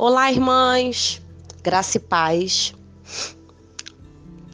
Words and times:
Olá, 0.00 0.30
irmãs, 0.30 1.20
graça 1.60 1.96
e 1.96 2.00
paz. 2.00 2.72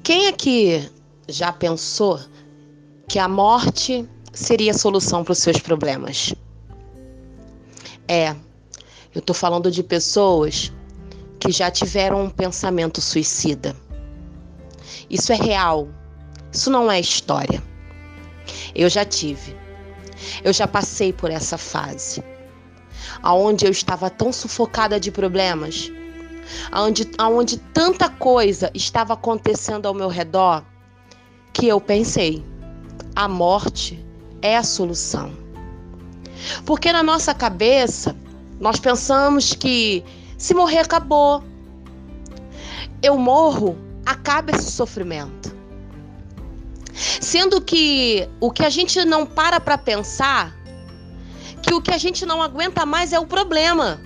Quem 0.02 0.26
aqui 0.26 0.90
já 1.28 1.52
pensou 1.52 2.18
que 3.06 3.18
a 3.18 3.28
morte 3.28 4.08
seria 4.32 4.70
a 4.70 4.74
solução 4.78 5.22
para 5.22 5.32
os 5.32 5.38
seus 5.40 5.58
problemas? 5.58 6.34
É, 8.08 8.34
eu 9.14 9.20
tô 9.20 9.34
falando 9.34 9.70
de 9.70 9.82
pessoas 9.82 10.72
que 11.38 11.52
já 11.52 11.70
tiveram 11.70 12.24
um 12.24 12.30
pensamento 12.30 13.02
suicida. 13.02 13.76
Isso 15.10 15.30
é 15.30 15.36
real, 15.36 15.88
isso 16.50 16.70
não 16.70 16.90
é 16.90 16.98
história. 16.98 17.62
Eu 18.74 18.88
já 18.88 19.04
tive, 19.04 19.54
eu 20.42 20.54
já 20.54 20.66
passei 20.66 21.12
por 21.12 21.30
essa 21.30 21.58
fase 21.58 22.24
aonde 23.22 23.66
eu 23.66 23.70
estava 23.70 24.10
tão 24.10 24.32
sufocada 24.32 24.98
de 24.98 25.10
problemas, 25.10 25.90
aonde, 26.70 27.10
aonde 27.18 27.58
tanta 27.58 28.08
coisa 28.08 28.70
estava 28.74 29.14
acontecendo 29.14 29.86
ao 29.86 29.94
meu 29.94 30.08
redor, 30.08 30.62
que 31.52 31.66
eu 31.66 31.80
pensei: 31.80 32.44
a 33.14 33.28
morte 33.28 34.04
é 34.42 34.56
a 34.56 34.62
solução. 34.62 35.32
Porque 36.66 36.92
na 36.92 37.02
nossa 37.02 37.32
cabeça, 37.34 38.14
nós 38.60 38.78
pensamos 38.78 39.52
que 39.52 40.04
se 40.36 40.54
morrer 40.54 40.80
acabou. 40.80 41.42
Eu 43.02 43.18
morro, 43.18 43.76
acaba 44.04 44.50
esse 44.50 44.70
sofrimento. 44.70 45.54
Sendo 47.20 47.60
que 47.60 48.28
o 48.40 48.50
que 48.50 48.64
a 48.64 48.70
gente 48.70 49.04
não 49.04 49.26
para 49.26 49.58
para 49.58 49.76
pensar 49.76 50.54
que 51.64 51.74
o 51.74 51.80
que 51.80 51.90
a 51.90 51.98
gente 51.98 52.26
não 52.26 52.42
aguenta 52.42 52.84
mais 52.84 53.12
é 53.12 53.18
o 53.18 53.26
problema, 53.26 54.00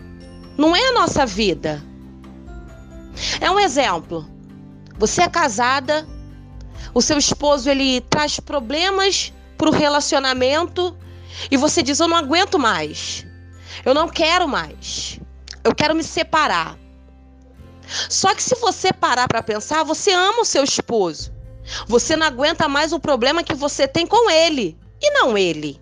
não 0.56 0.74
é 0.74 0.88
a 0.88 0.92
nossa 0.92 1.26
vida. 1.26 1.82
É 3.40 3.50
um 3.50 3.58
exemplo. 3.58 4.28
Você 4.98 5.22
é 5.22 5.28
casada, 5.28 6.06
o 6.94 7.02
seu 7.02 7.18
esposo 7.18 7.68
ele 7.68 8.00
traz 8.02 8.40
problemas 8.40 9.32
para 9.56 9.68
o 9.68 9.72
relacionamento 9.72 10.96
e 11.50 11.56
você 11.56 11.82
diz: 11.82 12.00
Eu 12.00 12.08
não 12.08 12.16
aguento 12.16 12.58
mais, 12.58 13.26
eu 13.84 13.94
não 13.94 14.08
quero 14.08 14.48
mais, 14.48 15.20
eu 15.62 15.74
quero 15.74 15.94
me 15.94 16.02
separar. 16.02 16.78
Só 18.08 18.34
que 18.34 18.42
se 18.42 18.54
você 18.56 18.92
parar 18.92 19.28
para 19.28 19.42
pensar, 19.42 19.82
você 19.82 20.12
ama 20.12 20.42
o 20.42 20.44
seu 20.44 20.62
esposo. 20.62 21.32
Você 21.86 22.16
não 22.16 22.26
aguenta 22.26 22.68
mais 22.68 22.92
o 22.92 23.00
problema 23.00 23.42
que 23.42 23.54
você 23.54 23.86
tem 23.86 24.06
com 24.06 24.30
ele 24.30 24.76
e 25.00 25.10
não 25.12 25.36
ele 25.36 25.80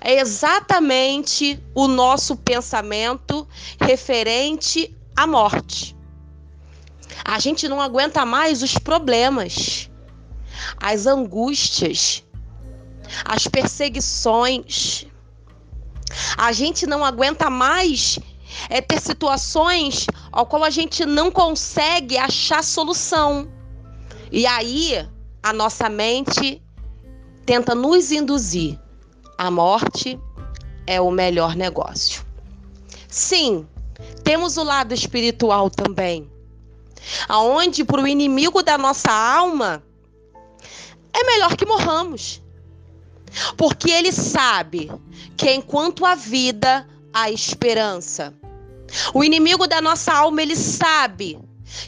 é 0.00 0.20
exatamente 0.20 1.62
o 1.74 1.86
nosso 1.86 2.36
pensamento 2.36 3.46
referente 3.80 4.96
à 5.16 5.26
morte. 5.26 5.96
A 7.24 7.38
gente 7.38 7.68
não 7.68 7.80
aguenta 7.80 8.24
mais 8.24 8.62
os 8.62 8.78
problemas, 8.78 9.90
as 10.76 11.06
angústias, 11.06 12.24
as 13.24 13.46
perseguições. 13.46 15.06
A 16.36 16.52
gente 16.52 16.86
não 16.86 17.04
aguenta 17.04 17.50
mais 17.50 18.18
é 18.68 18.80
ter 18.80 19.00
situações 19.00 20.06
ao 20.32 20.46
qual 20.46 20.64
a 20.64 20.70
gente 20.70 21.04
não 21.04 21.30
consegue 21.30 22.16
achar 22.16 22.64
solução. 22.64 23.48
E 24.32 24.46
aí 24.46 25.06
a 25.42 25.52
nossa 25.52 25.88
mente 25.88 26.62
tenta 27.44 27.74
nos 27.74 28.10
induzir 28.10 28.78
a 29.38 29.50
morte 29.50 30.20
é 30.84 31.00
o 31.00 31.10
melhor 31.12 31.54
negócio. 31.54 32.26
Sim, 33.08 33.66
temos 34.24 34.56
o 34.56 34.64
lado 34.64 34.92
espiritual 34.92 35.70
também, 35.70 36.28
aonde 37.28 37.84
para 37.84 38.02
o 38.02 38.08
inimigo 38.08 38.62
da 38.62 38.76
nossa 38.76 39.12
alma 39.12 39.82
é 41.12 41.24
melhor 41.24 41.56
que 41.56 41.64
morramos. 41.64 42.42
Porque 43.56 43.90
ele 43.90 44.10
sabe 44.10 44.90
que 45.36 45.50
enquanto 45.52 46.04
há 46.04 46.14
vida, 46.14 46.88
há 47.12 47.30
esperança. 47.30 48.34
O 49.12 49.22
inimigo 49.22 49.66
da 49.66 49.80
nossa 49.80 50.12
alma, 50.12 50.42
ele 50.42 50.56
sabe 50.56 51.38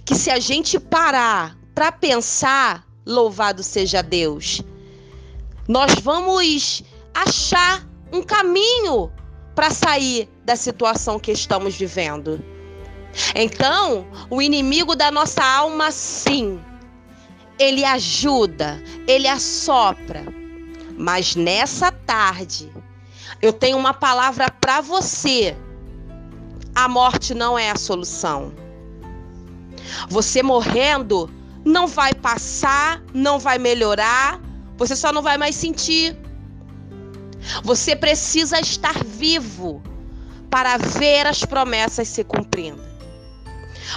que 0.04 0.14
se 0.14 0.30
a 0.30 0.38
gente 0.38 0.78
parar 0.78 1.56
para 1.74 1.90
pensar, 1.90 2.86
louvado 3.06 3.62
seja 3.62 4.02
Deus, 4.02 4.62
nós 5.66 5.94
vamos 6.02 6.82
achar 7.14 7.86
um 8.12 8.22
caminho 8.22 9.10
para 9.54 9.70
sair 9.70 10.28
da 10.44 10.56
situação 10.56 11.18
que 11.18 11.32
estamos 11.32 11.76
vivendo. 11.76 12.42
Então, 13.34 14.06
o 14.28 14.40
inimigo 14.40 14.94
da 14.94 15.10
nossa 15.10 15.44
alma, 15.44 15.90
sim, 15.90 16.60
ele 17.58 17.84
ajuda, 17.84 18.82
ele 19.06 19.28
assopra. 19.28 20.24
Mas 20.96 21.34
nessa 21.34 21.90
tarde, 21.90 22.72
eu 23.42 23.52
tenho 23.52 23.76
uma 23.76 23.94
palavra 23.94 24.50
para 24.50 24.80
você. 24.80 25.56
A 26.74 26.88
morte 26.88 27.34
não 27.34 27.58
é 27.58 27.70
a 27.70 27.76
solução. 27.76 28.52
Você 30.08 30.42
morrendo 30.42 31.28
não 31.64 31.86
vai 31.86 32.14
passar, 32.14 33.02
não 33.12 33.38
vai 33.38 33.58
melhorar, 33.58 34.40
você 34.76 34.96
só 34.96 35.12
não 35.12 35.22
vai 35.22 35.36
mais 35.36 35.54
sentir. 35.54 36.16
Você 37.62 37.96
precisa 37.96 38.60
estar 38.60 39.04
vivo 39.04 39.82
para 40.50 40.76
ver 40.76 41.26
as 41.26 41.44
promessas 41.44 42.08
se 42.08 42.24
cumprindo. 42.24 42.82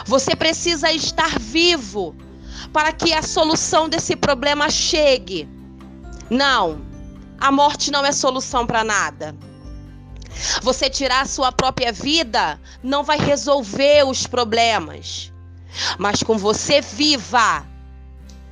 Você 0.06 0.36
precisa 0.36 0.92
estar 0.92 1.40
vivo 1.40 2.16
para 2.72 2.92
que 2.92 3.14
a 3.14 3.22
solução 3.22 3.90
desse 3.90 4.16
problema 4.16 4.70
chegue. 4.70 5.48
Não, 6.30 6.82
a 7.40 7.52
morte 7.52 7.92
não 7.92 8.06
é 8.06 8.12
solução 8.12 8.66
para 8.66 8.84
nada. 8.84 9.36
Você 10.62 10.90
tirar 10.90 11.22
a 11.22 11.28
sua 11.28 11.52
própria 11.52 11.92
vida 11.92 12.60
não 12.82 13.04
vai 13.04 13.18
resolver 13.20 14.04
os 14.06 14.26
problemas. 14.26 15.32
Mas 15.98 16.22
com 16.24 16.38
você 16.38 16.82
viva, 16.82 17.66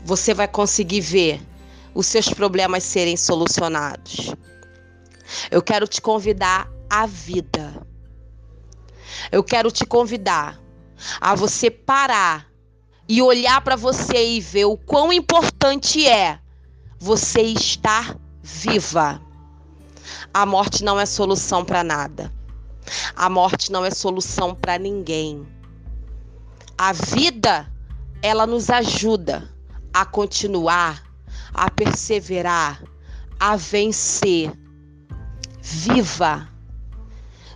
você 0.04 0.34
vai 0.34 0.48
conseguir 0.48 1.02
ver 1.02 1.42
os 1.94 2.08
seus 2.08 2.30
problemas 2.30 2.84
serem 2.84 3.18
solucionados. 3.18 4.34
Eu 5.52 5.62
quero 5.62 5.86
te 5.86 6.02
convidar 6.02 6.72
à 6.90 7.06
vida. 7.06 7.86
Eu 9.30 9.44
quero 9.44 9.70
te 9.70 9.86
convidar 9.86 10.58
a 11.20 11.36
você 11.36 11.70
parar 11.70 12.48
e 13.08 13.22
olhar 13.22 13.60
para 13.60 13.76
você 13.76 14.38
e 14.38 14.40
ver 14.40 14.64
o 14.64 14.78
quão 14.78 15.12
importante 15.12 16.08
é 16.08 16.40
você 16.98 17.42
estar 17.42 18.18
viva. 18.42 19.22
A 20.34 20.46
morte 20.46 20.86
não 20.86 20.98
é 20.98 21.06
solução 21.06 21.66
para 21.66 21.84
nada. 21.84 22.32
A 23.14 23.30
morte 23.30 23.74
não 23.74 23.84
é 23.84 23.92
solução 23.92 24.56
para 24.56 24.80
ninguém. 24.80 25.46
A 26.78 26.94
vida, 26.94 27.70
ela 28.22 28.48
nos 28.48 28.70
ajuda 28.70 29.54
a 29.94 30.06
continuar, 30.06 31.04
a 31.54 31.70
perseverar, 31.70 32.82
a 33.38 33.58
vencer 33.58 34.61
viva. 35.72 36.50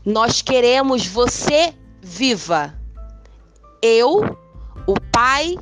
Nós 0.05 0.41
queremos 0.41 1.05
você 1.05 1.73
viva. 2.01 2.73
Eu, 3.81 4.37
o 4.87 4.93
Pai, 5.11 5.57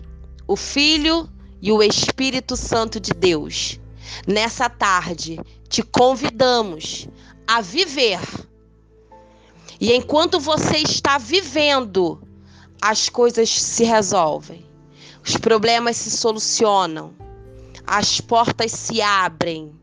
o 0.48 0.56
Filho 0.56 1.28
e 1.62 1.72
o 1.72 1.82
Espírito 1.82 2.56
Santo 2.56 3.00
de 3.00 3.12
Deus. 3.12 3.80
Nessa 4.28 4.70
tarde, 4.70 5.40
te 5.68 5.82
convidamos 5.82 7.08
a 7.48 7.60
viver. 7.60 8.22
E 9.82 9.92
enquanto 9.94 10.40
você 10.40 10.78
está 10.78 11.18
vivendo, 11.18 12.22
as 12.80 13.10
coisas 13.10 13.50
se 13.50 13.84
resolvem, 13.84 14.64
os 15.26 15.36
problemas 15.38 15.98
se 15.98 16.12
solucionam, 16.12 17.16
as 17.88 18.22
portas 18.22 18.72
se 18.72 19.02
abrem, 19.02 19.74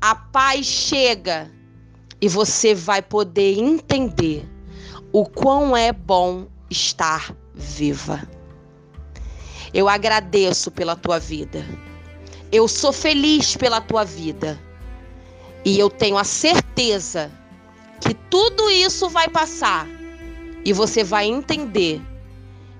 a 0.00 0.14
paz 0.14 0.66
chega 0.66 1.50
e 2.20 2.28
você 2.28 2.74
vai 2.74 3.00
poder 3.00 3.58
entender 3.58 4.46
o 5.12 5.24
quão 5.24 5.76
é 5.76 5.92
bom 5.92 6.46
estar 6.68 7.34
viva. 7.54 8.28
Eu 9.72 9.88
agradeço 9.88 10.70
pela 10.70 10.96
tua 10.96 11.18
vida. 11.18 11.64
Eu 12.52 12.66
sou 12.68 12.92
feliz 12.92 13.56
pela 13.56 13.80
tua 13.80 14.04
vida. 14.04 14.60
E 15.64 15.78
eu 15.78 15.88
tenho 15.88 16.16
a 16.16 16.24
certeza 16.24 17.30
que 18.00 18.14
tudo 18.14 18.70
isso 18.70 19.08
vai 19.08 19.28
passar 19.28 19.86
e 20.64 20.72
você 20.72 21.04
vai 21.04 21.26
entender 21.26 22.00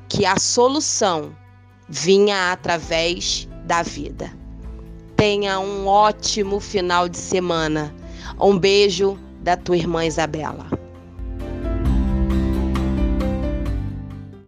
que 0.09 0.27
a 0.27 0.37
solução 0.39 1.35
vinha 1.89 2.53
através 2.53 3.49
da 3.65 3.83
vida. 3.83 4.33
Tenha 5.17 5.61
um 5.61 5.87
ótimo 5.87 6.59
final 6.59 7.09
de 7.09 7.19
semana. 7.19 7.95
Um 8.41 8.59
beijo 8.59 9.19
da 9.41 9.57
tua 9.57 9.77
irmã 9.77 10.05
Isabela. 10.05 10.80